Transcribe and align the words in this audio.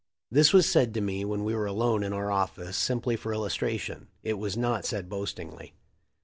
This 0.31 0.51
was 0.51 0.67
said 0.67 0.95
to 0.95 0.99
me 1.01 1.23
when 1.23 1.43
we 1.43 1.53
were 1.53 1.67
alone 1.67 2.01
in 2.01 2.11
our 2.11 2.31
office 2.31 2.75
simply 2.75 3.15
for 3.15 3.35
illustration. 3.35 4.07
It 4.23 4.39
was 4.39 4.57
not 4.57 4.83
said 4.83 5.07
boastingly. 5.09 5.75